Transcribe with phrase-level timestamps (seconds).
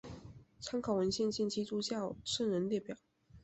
[0.59, 2.97] 参考文献见基督教圣人列表。